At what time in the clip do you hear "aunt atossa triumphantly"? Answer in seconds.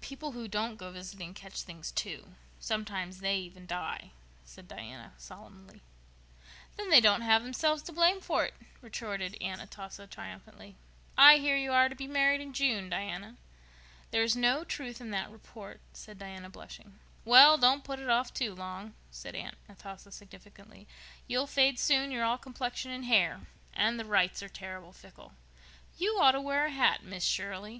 9.40-10.74